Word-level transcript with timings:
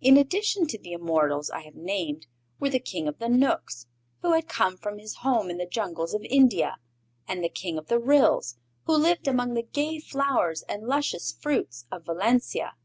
In 0.00 0.16
addition 0.16 0.66
to 0.68 0.78
the 0.78 0.92
immortals 0.94 1.50
I 1.50 1.60
have 1.64 1.74
named 1.74 2.26
were 2.58 2.70
the 2.70 2.78
King 2.80 3.06
of 3.06 3.18
the 3.18 3.28
Knooks, 3.28 3.86
who 4.22 4.32
had 4.32 4.48
come 4.48 4.78
from 4.78 4.96
his 4.96 5.16
home 5.16 5.50
in 5.50 5.58
the 5.58 5.66
jungles 5.68 6.14
of 6.14 6.24
India; 6.24 6.78
and 7.28 7.44
the 7.44 7.50
King 7.50 7.76
of 7.76 7.88
the 7.88 7.98
Ryls, 7.98 8.56
who 8.86 8.96
lived 8.96 9.28
among 9.28 9.52
the 9.52 9.62
gay 9.70 10.00
flowers 10.00 10.62
and 10.70 10.84
luscious 10.86 11.32
fruits 11.32 11.84
of 11.92 12.06
Valencia. 12.06 12.76